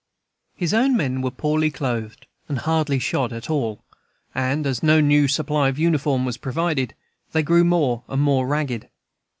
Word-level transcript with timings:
His 0.55 0.73
own 0.73 0.97
men 0.97 1.21
were 1.21 1.29
poorly 1.29 1.69
clothed 1.69 2.25
and 2.49 2.57
hardly 2.57 2.97
shod 2.97 3.31
at 3.31 3.51
all; 3.51 3.83
and, 4.33 4.65
as 4.65 4.81
no 4.81 4.99
new 4.99 5.27
supply 5.27 5.69
of 5.69 5.77
uniform 5.77 6.25
was 6.25 6.37
provided, 6.37 6.95
they 7.33 7.43
grew 7.43 7.63
more 7.63 8.01
and 8.07 8.19
more 8.23 8.47
ragged. 8.47 8.89